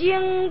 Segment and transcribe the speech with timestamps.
[0.00, 0.50] 惊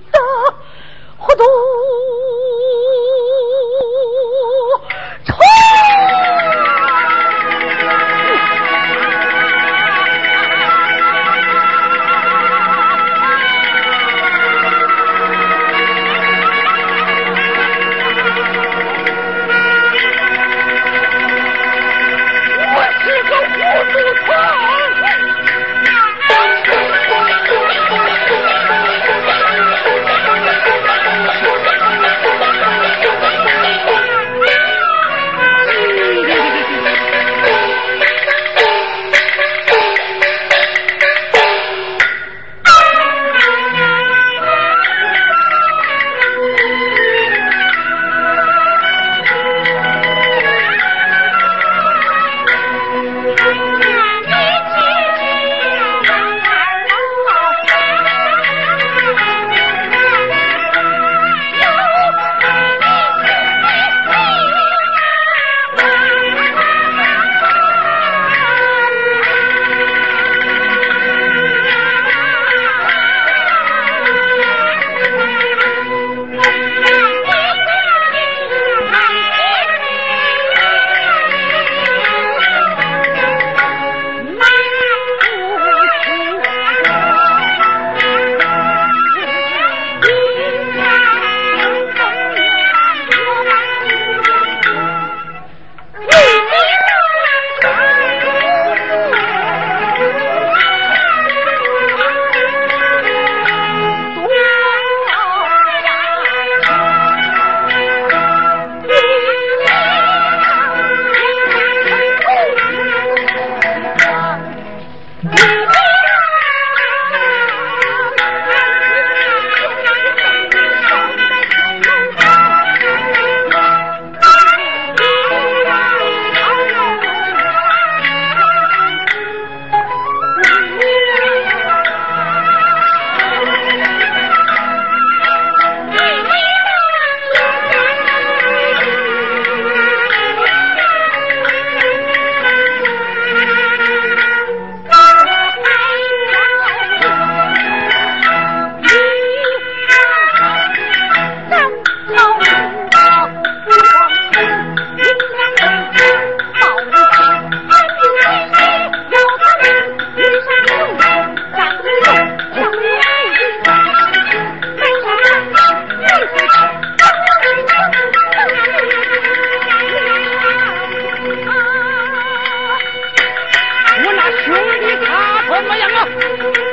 [176.17, 176.68] Thank you.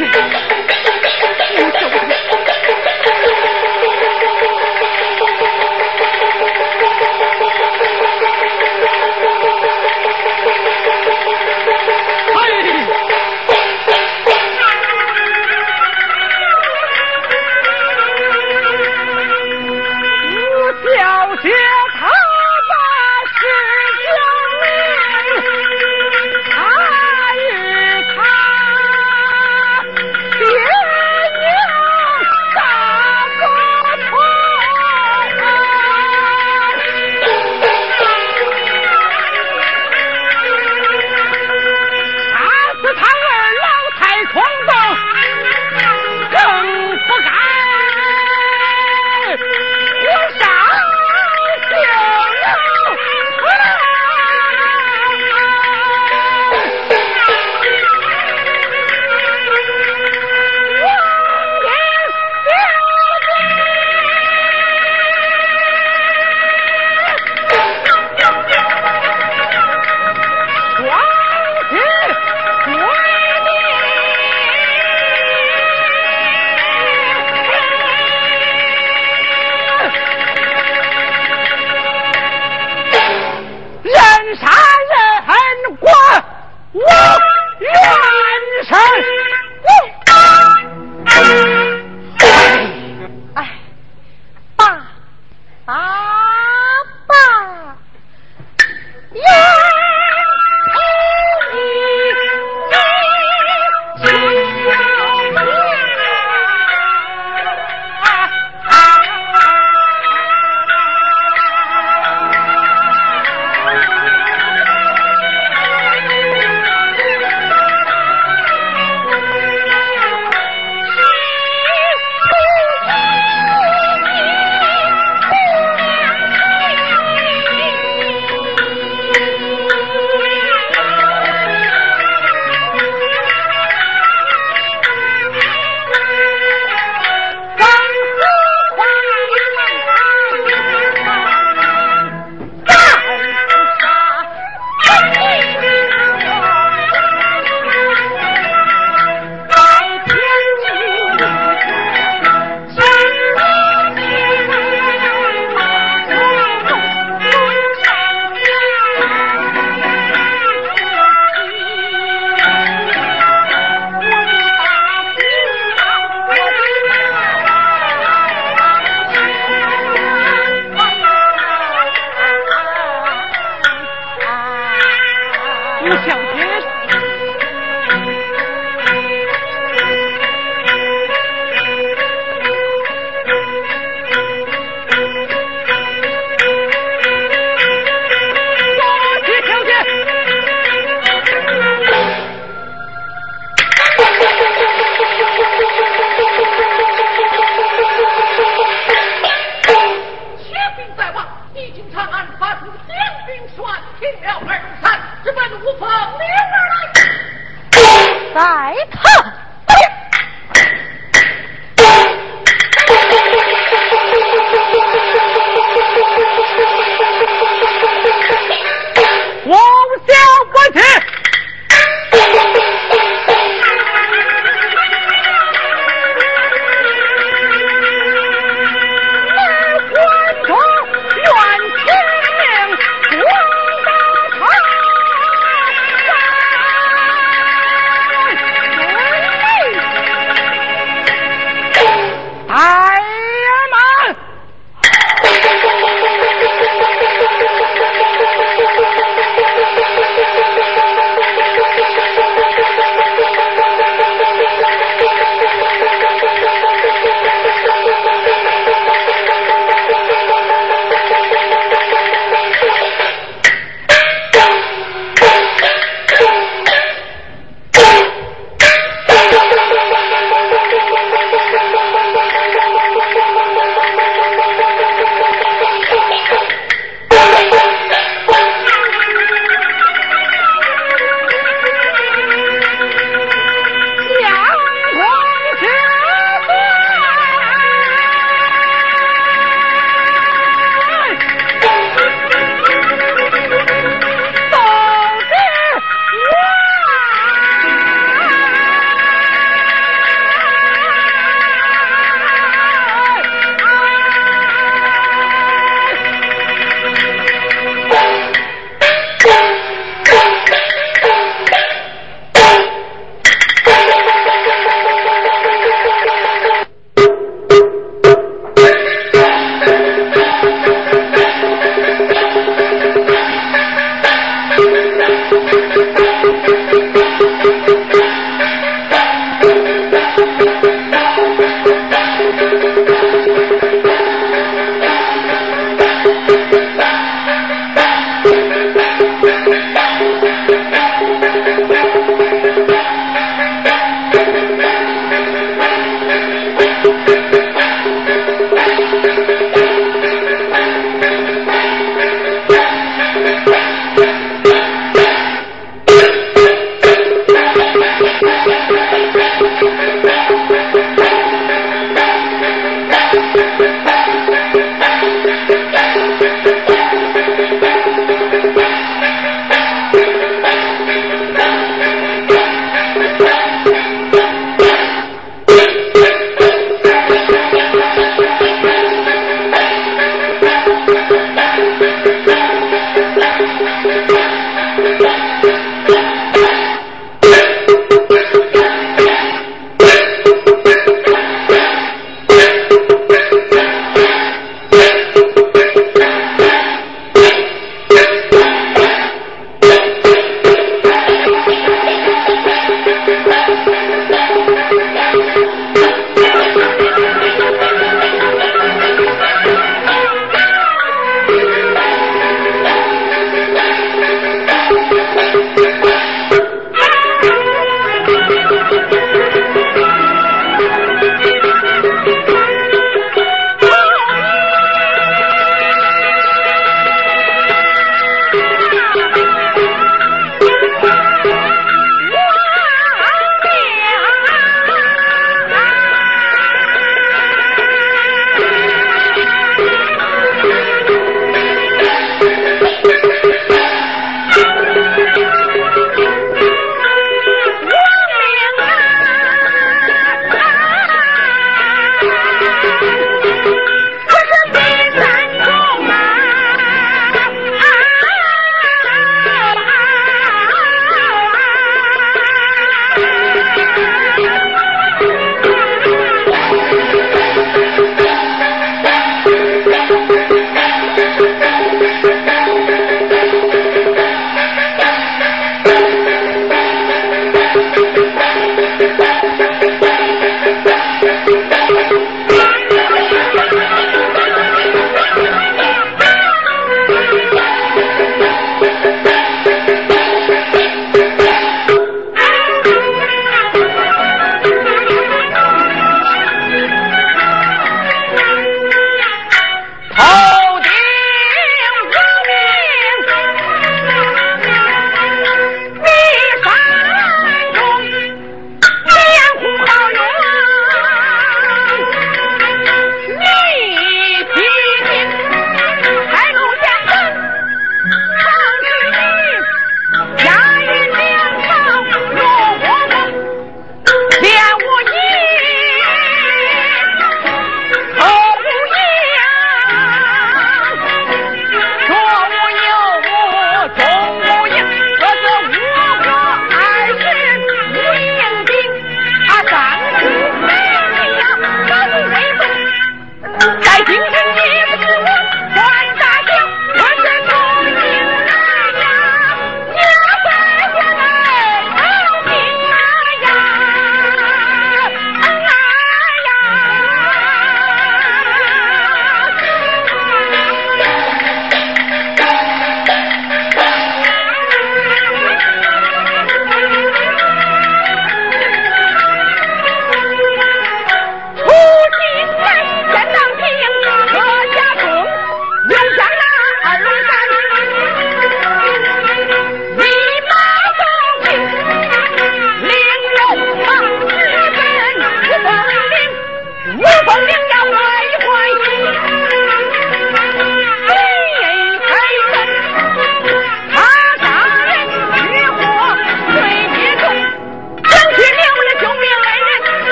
[0.00, 0.49] 姐她在。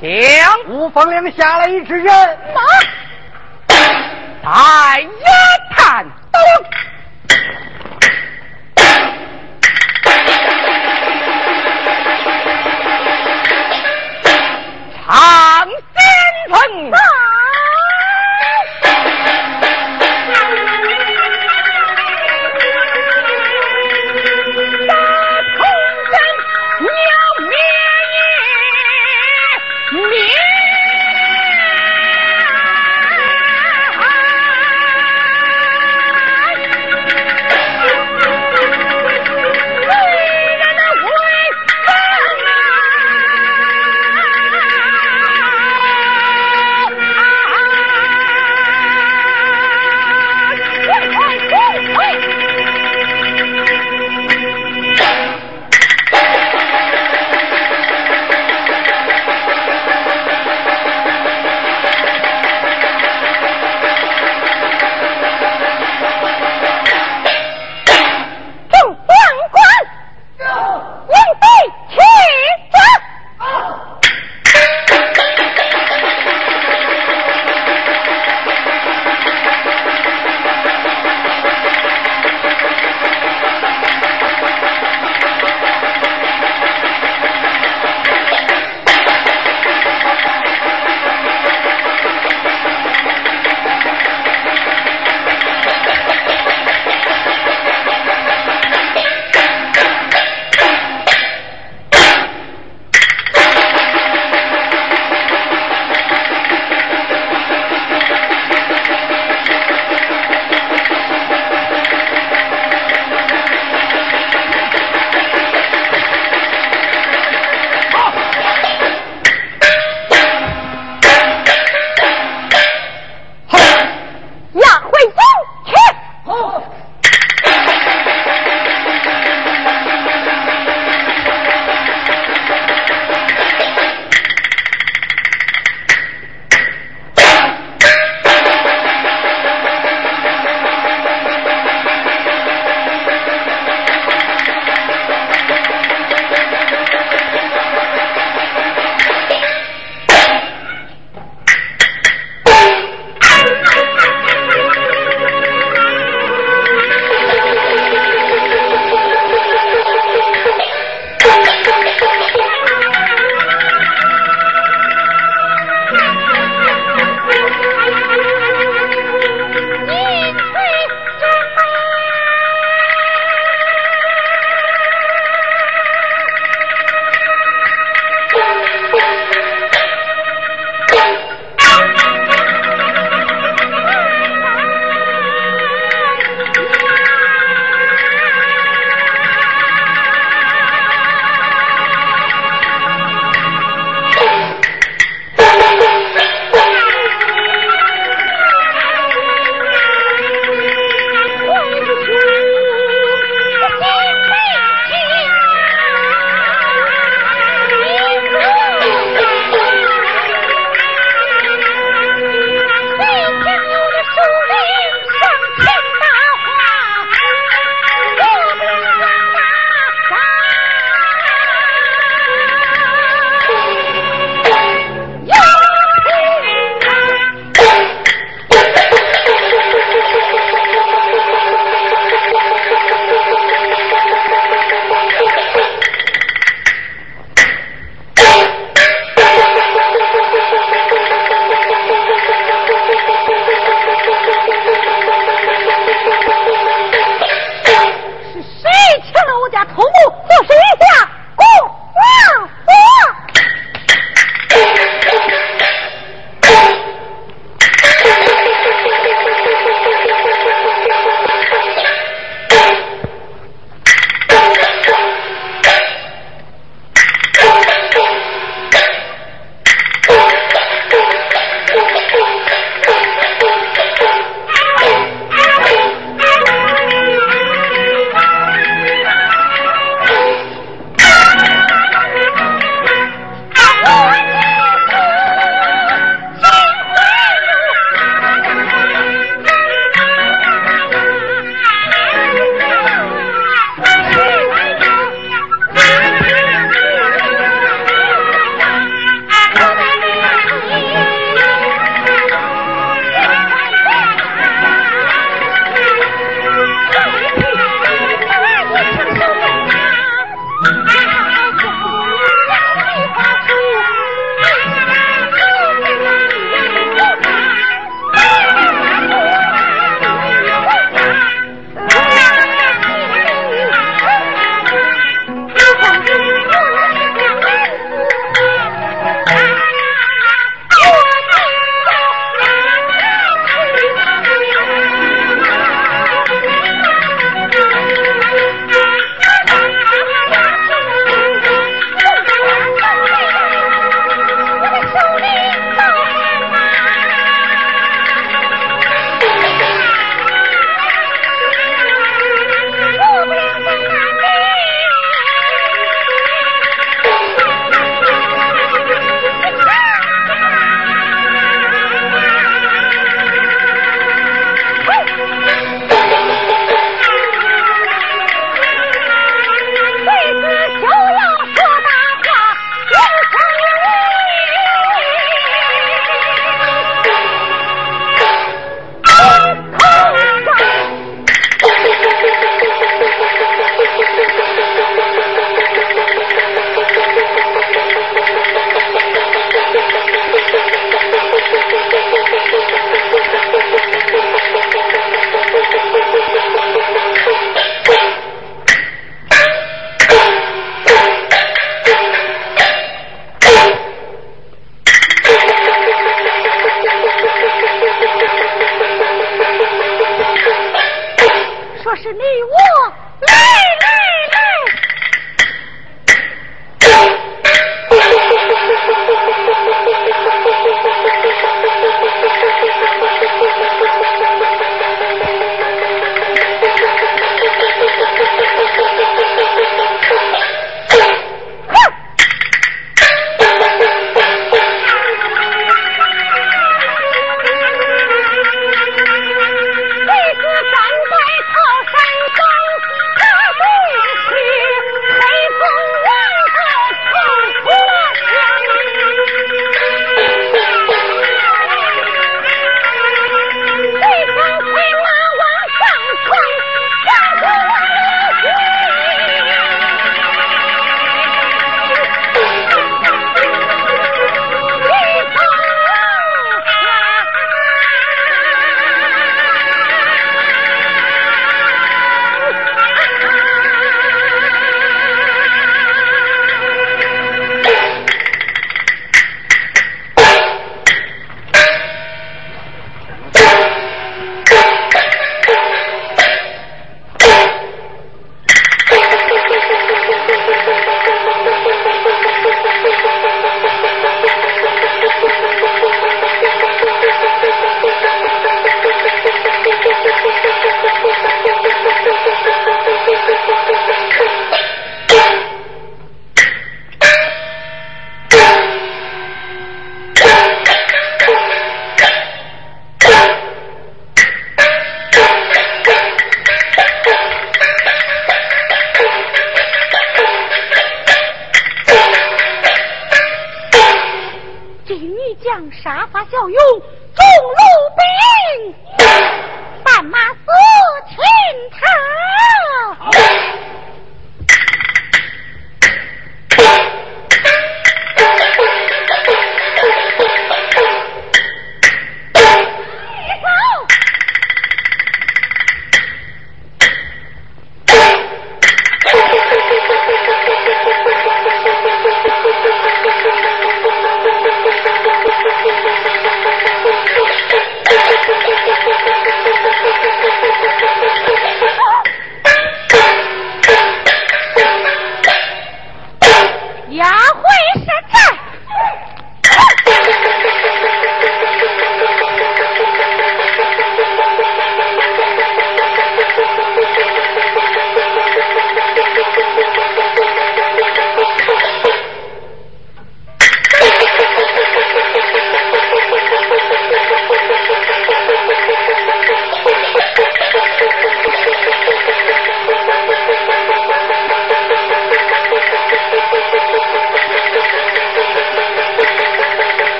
[0.00, 2.60] 元帅，将五凤岭下来一只人马，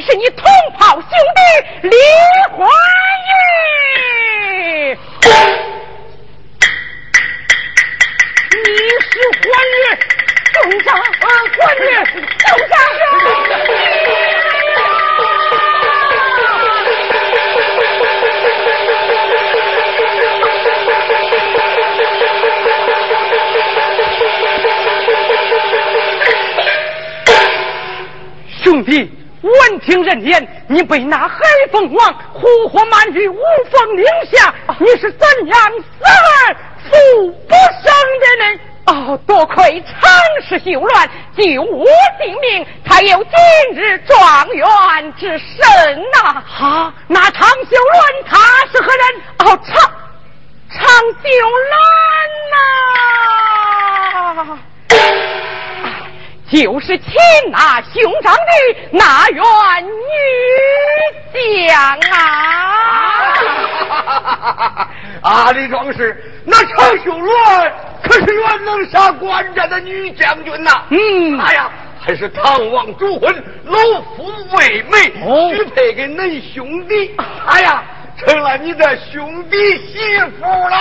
[0.00, 0.44] 是你同
[0.78, 1.92] 袍兄弟，林
[2.56, 2.64] 怀
[3.26, 4.98] 玉。
[8.64, 8.68] 你
[9.00, 9.10] 是
[9.42, 9.84] 欢月，
[10.52, 10.88] 总长。
[28.62, 28.90] 兄弟
[30.86, 31.36] 被那海
[31.72, 33.36] 凤凰呼火满于无
[33.70, 35.84] 风岭下，你是怎样死
[36.48, 36.54] 而
[36.84, 38.44] 复不生的呢？
[38.86, 40.08] 哦，多亏长
[40.48, 41.84] 氏修乱，救我
[42.20, 43.32] 性命，才有今
[43.74, 45.66] 日状元之身
[46.12, 46.40] 呐！
[46.46, 48.38] 哈，那长修乱他
[48.70, 49.02] 是何人？
[49.38, 49.74] 哦，长
[50.70, 50.88] 长
[51.20, 51.28] 修
[54.38, 55.35] 乱呐！
[56.50, 57.12] 就是擒
[57.50, 58.40] 拿兄长的
[58.92, 59.42] 那员
[59.84, 62.14] 女将啊！
[65.22, 67.34] 啊，李壮士，那常秀罗
[68.02, 70.70] 可是原能杀官家的女将军呐！
[70.90, 71.68] 嗯，哎呀，
[72.00, 73.78] 还是唐王主婚，老
[74.14, 74.24] 夫
[74.56, 74.98] 为媒，
[75.56, 77.16] 许配给恁兄弟。
[77.46, 77.82] 哎呀，
[78.18, 80.76] 成了你的兄弟媳妇了！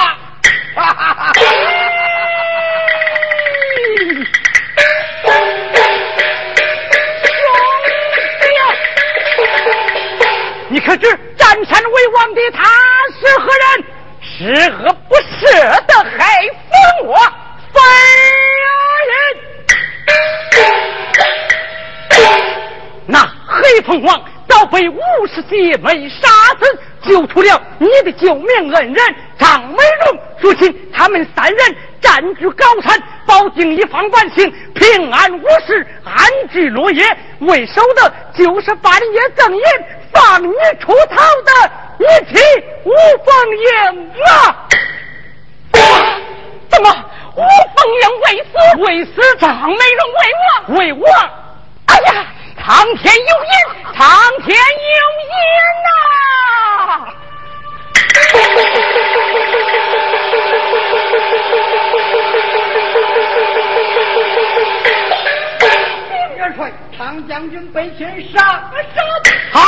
[28.26, 30.20] 救命恩人张美荣。
[30.40, 37.06] 如今他们三人占据高山，保境一方百姓平安无事，安居乐业。
[37.42, 39.62] 为首的就是半夜赠银。
[40.12, 40.48] 放你
[40.80, 41.52] 出逃的
[42.00, 42.42] 一妻
[42.86, 42.90] 吴
[43.26, 43.68] 凤英
[44.24, 44.66] 啊！
[46.70, 46.90] 怎么
[47.36, 48.52] 吴凤英未死？
[48.80, 49.78] 未死，张美荣
[50.16, 51.06] 为我，为我！
[51.88, 52.26] 哎呀，
[52.58, 53.54] 苍天有眼，
[53.94, 54.08] 苍
[54.46, 55.38] 天有眼
[55.86, 57.14] 呐！
[66.98, 68.40] 唐将军被擒杀
[68.96, 69.02] 杀
[69.60, 69.62] 啊！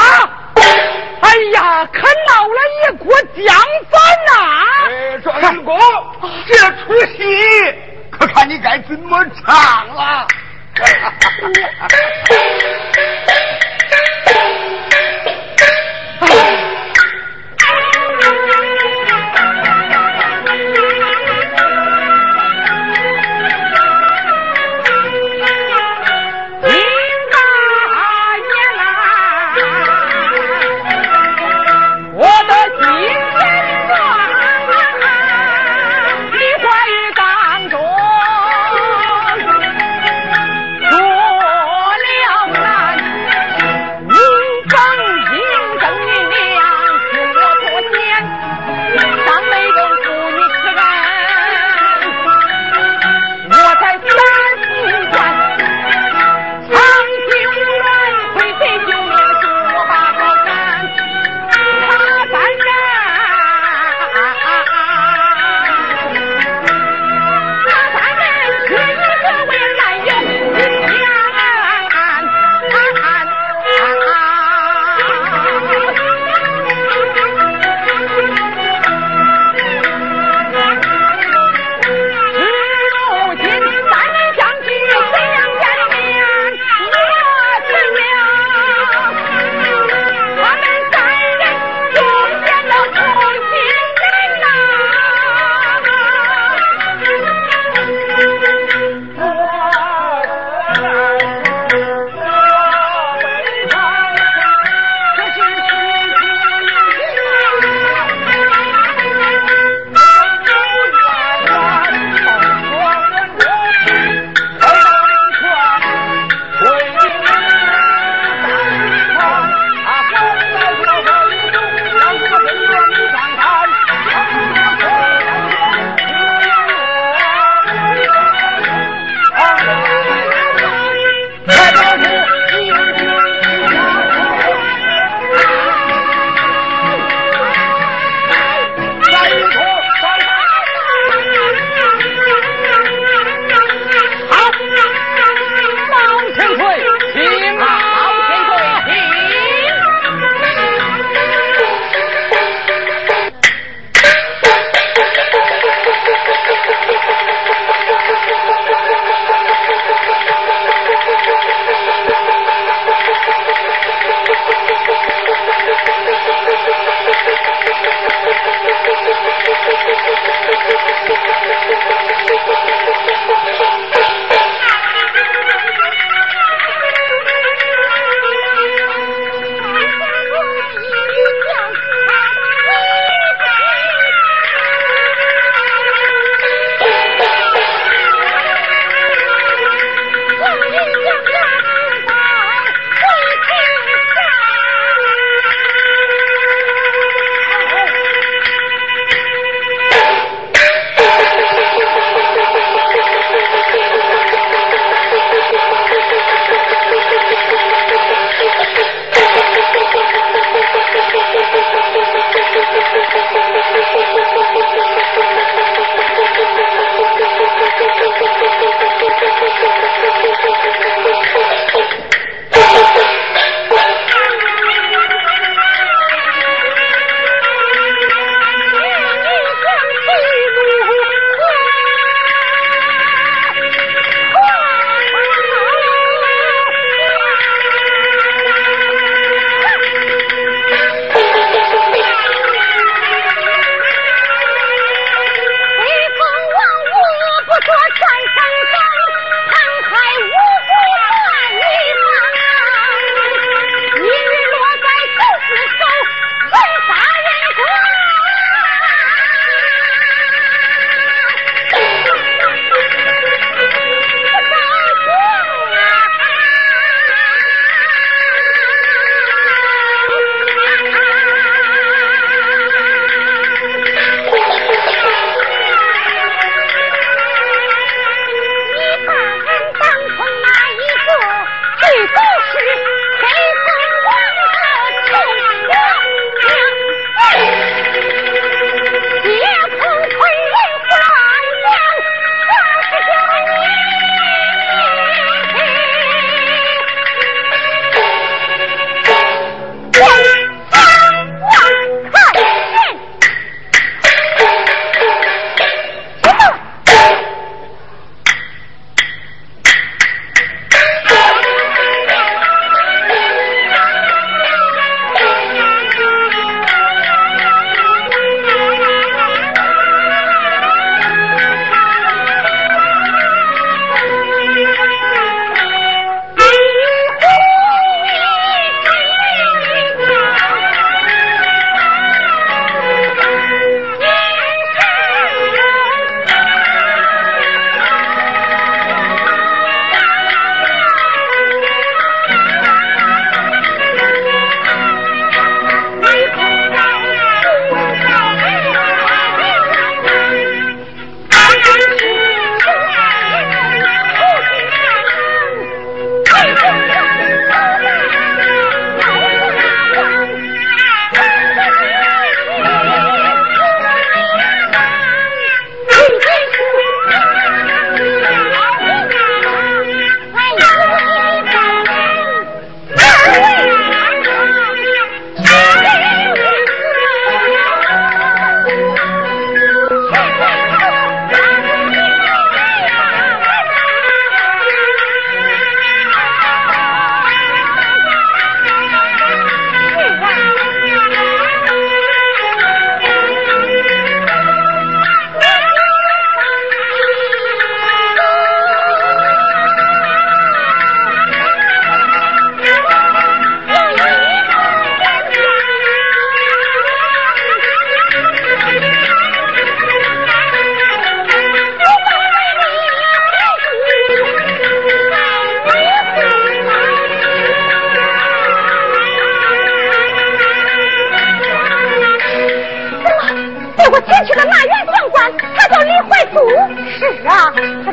[1.22, 3.46] 哎呀，可闹了一锅江
[3.92, 4.32] 饭呐！
[4.90, 5.78] 哎，状元公，
[6.48, 7.20] 这出戏
[8.10, 10.26] 可看你该怎么唱了。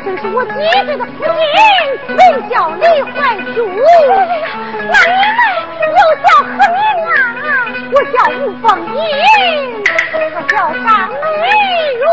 [0.05, 0.51] 正是我姐
[0.85, 1.33] 姐的父亲，
[2.15, 3.65] 名叫李怀珠。
[3.65, 6.77] 那你们又叫何名
[7.09, 7.09] 啊？
[7.91, 9.01] 我叫吴凤英，
[9.83, 11.43] 他叫张美
[11.97, 12.05] 如。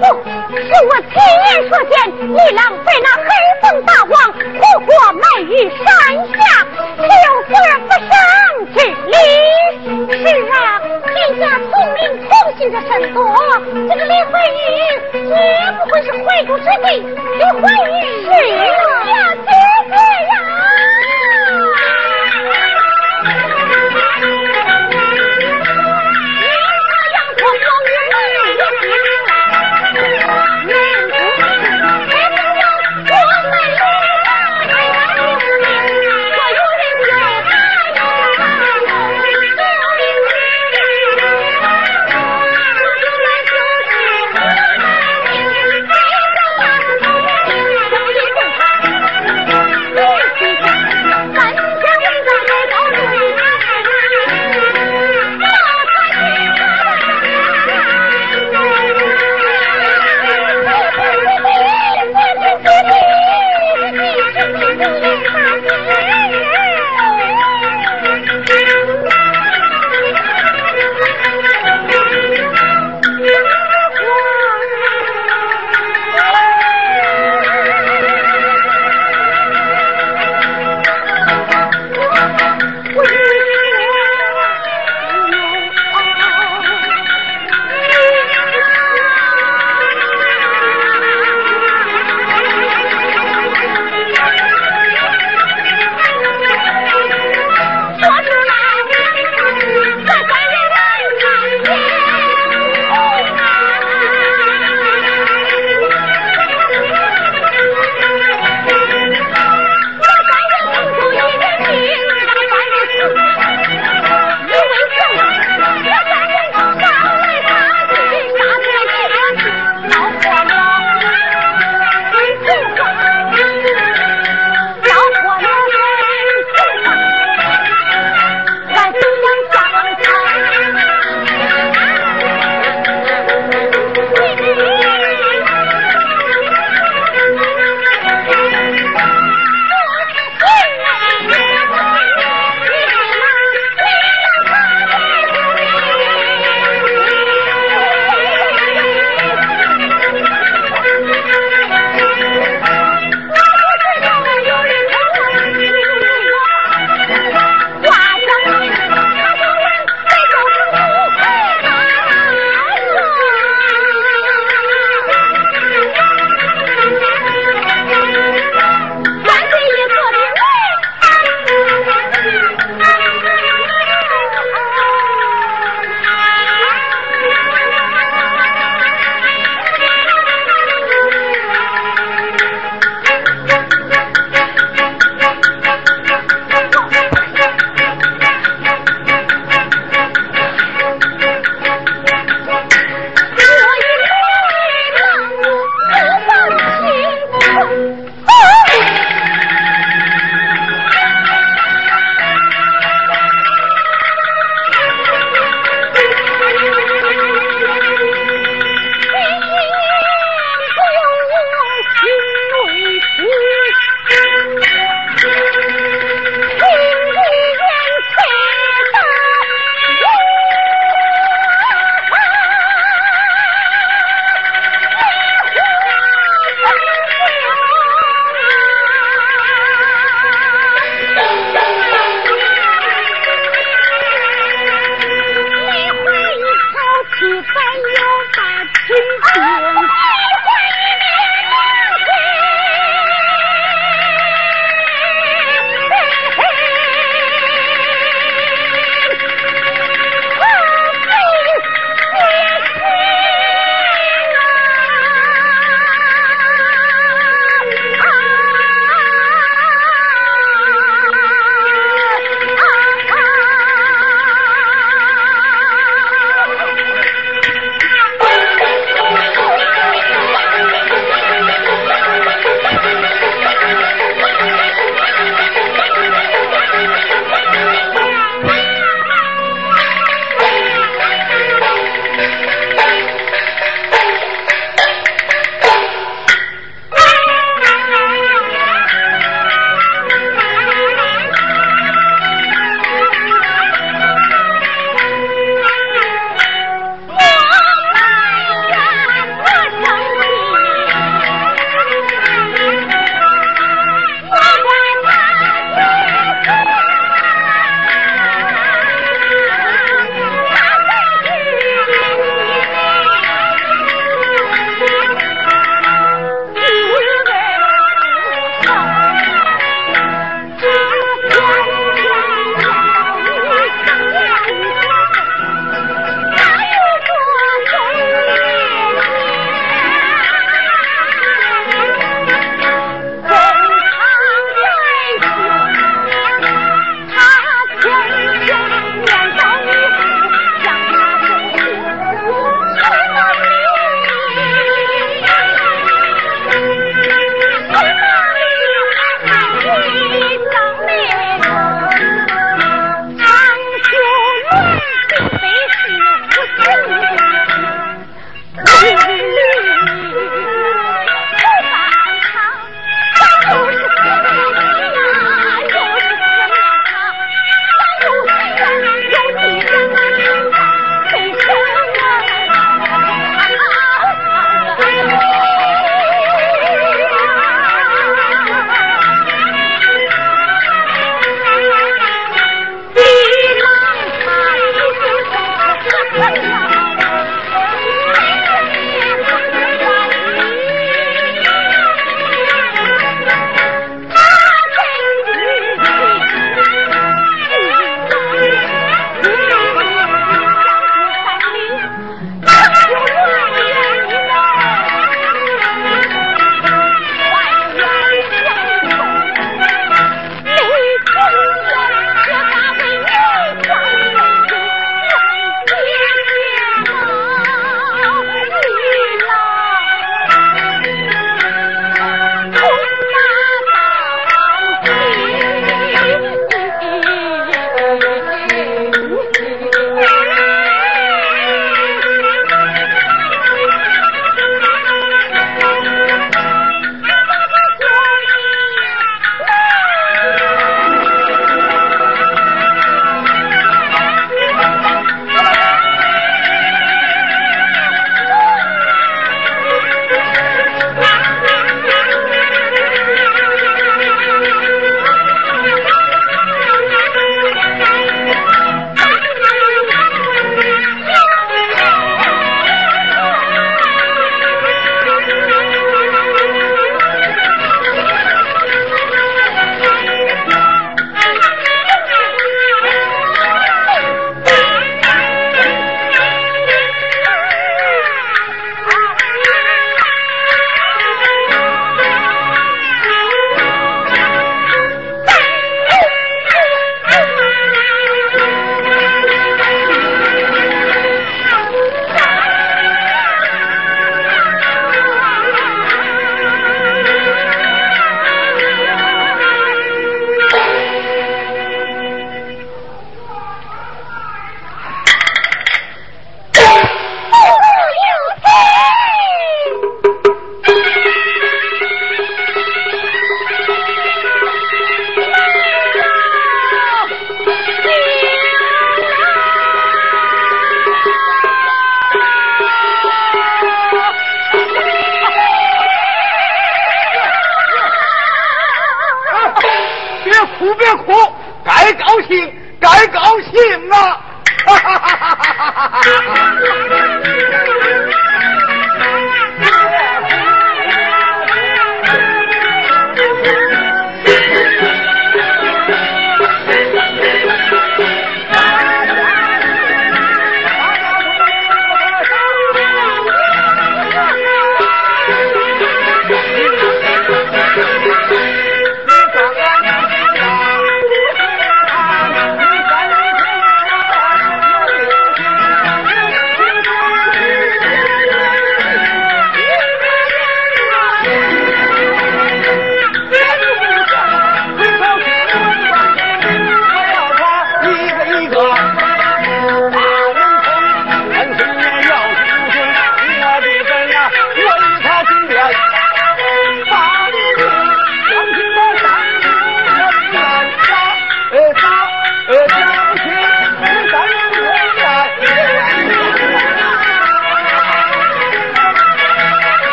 [0.00, 1.12] 不，是我亲
[1.44, 1.92] 眼所见，
[2.26, 3.28] 你狼被那黑
[3.60, 5.84] 风大王活活埋于山
[6.32, 6.40] 下，
[6.96, 7.08] 求有
[7.46, 8.10] 不人不伤
[8.74, 8.76] 之
[9.10, 9.12] 理？
[10.10, 10.56] 是啊，
[11.04, 11.40] 天下
[11.70, 13.18] 聪明聪心的甚多，
[13.88, 14.58] 这个李怀玉
[15.12, 15.28] 绝
[15.78, 16.86] 不会是坏主之辈。
[16.96, 19.12] 李怀玉是呀，
[19.46, 19.48] 姐
[19.86, 20.32] 姐呀。